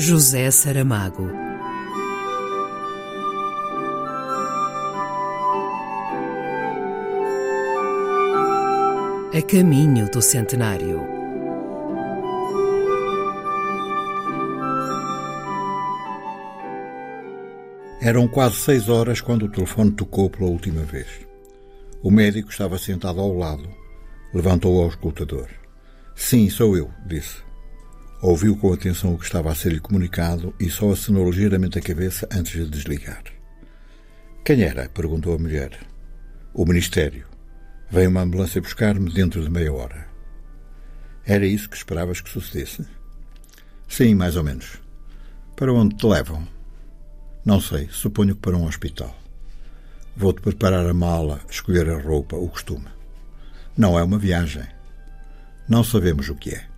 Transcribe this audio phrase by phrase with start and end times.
[0.00, 1.28] José Saramago.
[9.34, 11.00] A caminho do centenário.
[18.00, 21.08] Eram quase seis horas quando o telefone tocou pela última vez.
[22.04, 23.68] O médico estava sentado ao lado.
[24.32, 25.48] Levantou ao escutador.
[26.14, 27.47] Sim, sou eu, disse.
[28.20, 32.28] Ouviu com atenção o que estava a ser-lhe comunicado e só acenou ligeiramente a cabeça
[32.32, 33.22] antes de desligar.
[34.44, 34.88] Quem era?
[34.88, 35.78] perguntou a mulher.
[36.52, 37.26] O Ministério.
[37.88, 40.08] Veio uma ambulância buscar-me dentro de meia hora.
[41.24, 42.84] Era isso que esperavas que sucedesse?
[43.86, 44.80] Sim, mais ou menos.
[45.54, 46.46] Para onde te levam?
[47.44, 49.16] Não sei, suponho que para um hospital.
[50.16, 52.88] Vou-te preparar a mala, escolher a roupa, o costume.
[53.76, 54.66] Não é uma viagem.
[55.68, 56.77] Não sabemos o que é.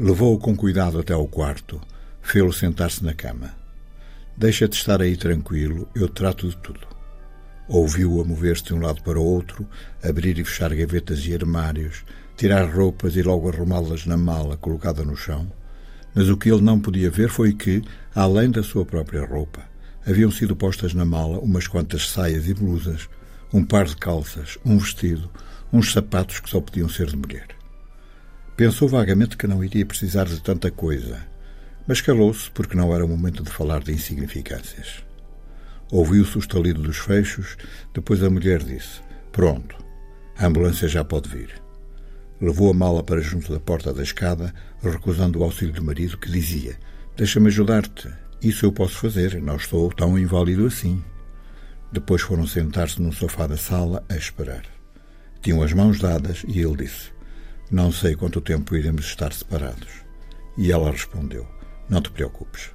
[0.00, 1.80] Levou-o com cuidado até ao quarto,
[2.22, 3.52] fê-lo sentar-se na cama.
[4.36, 6.86] Deixa-te estar aí tranquilo, eu trato de tudo.
[7.68, 9.66] Ouviu-o a mover-se de um lado para o outro,
[10.00, 12.04] abrir e fechar gavetas e armários,
[12.36, 15.50] tirar roupas e logo arrumá-las na mala colocada no chão.
[16.14, 17.82] Mas o que ele não podia ver foi que,
[18.14, 19.64] além da sua própria roupa,
[20.06, 23.08] haviam sido postas na mala umas quantas saias e blusas,
[23.52, 25.28] um par de calças, um vestido,
[25.72, 27.57] uns sapatos que só podiam ser de mulher.
[28.58, 31.24] Pensou vagamente que não iria precisar de tanta coisa,
[31.86, 35.04] mas calou-se porque não era o momento de falar de insignificâncias.
[35.92, 37.56] Ouviu-se o estalido dos fechos,
[37.94, 39.76] depois a mulher disse: Pronto,
[40.36, 41.62] a ambulância já pode vir.
[42.40, 46.28] Levou a mala para junto da porta da escada, recusando o auxílio do marido, que
[46.28, 46.76] dizia:
[47.16, 48.12] Deixa-me ajudar-te.
[48.42, 51.00] Isso eu posso fazer, não estou tão inválido assim.
[51.92, 54.64] Depois foram sentar-se num sofá da sala a esperar.
[55.42, 57.16] Tinham as mãos dadas e ele disse:
[57.70, 60.02] não sei quanto tempo iremos estar separados.
[60.56, 61.46] E ela respondeu:
[61.88, 62.70] Não te preocupes.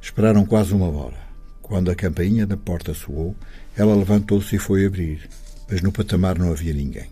[0.00, 1.30] Esperaram quase uma hora.
[1.62, 3.36] Quando a campainha da porta soou,
[3.76, 5.28] ela levantou-se e foi abrir,
[5.70, 7.08] mas no patamar não havia ninguém.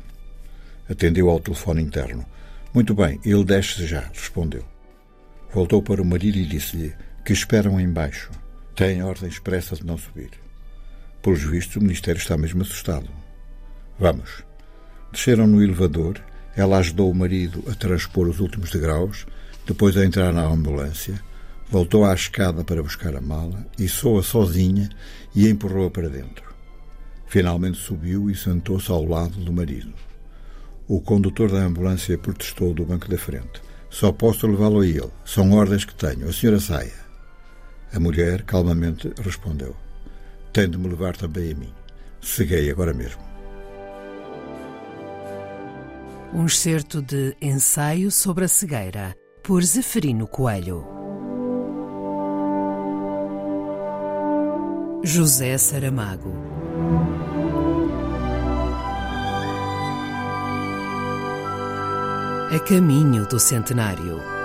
[0.91, 2.27] Atendeu ao telefone interno.
[2.75, 4.65] Muito bem, ele desce já, respondeu.
[5.53, 8.31] Voltou para o marido e disse-lhe que esperam embaixo.
[8.75, 10.31] Têm ordem expressa de não subir.
[11.22, 13.09] Pelos vistos, o Ministério está mesmo assustado.
[13.99, 14.43] Vamos.
[15.12, 16.21] Desceram no elevador
[16.56, 19.26] ela ajudou o marido a transpor os últimos degraus,
[19.66, 21.20] depois a entrar na ambulância,
[21.70, 24.88] voltou à escada para buscar a mala, içou-a sozinha
[25.34, 26.48] e empurrou-a para dentro.
[27.26, 29.92] Finalmente subiu e sentou-se ao lado do marido.
[30.88, 33.60] O condutor da ambulância protestou do banco da frente.
[33.91, 35.10] Só posso levá-lo a ele.
[35.25, 36.26] São ordens que tenho.
[36.28, 37.09] A senhora saia.
[37.92, 39.76] A mulher, calmamente, respondeu.
[40.53, 41.72] Tem de me levar também a mim.
[42.22, 43.20] Ceguei agora mesmo.
[46.33, 50.87] Um excerto de Ensaio sobre a Cegueira, por Zeferino Coelho.
[55.05, 56.34] José Saramago.
[62.55, 64.38] A caminho do centenário.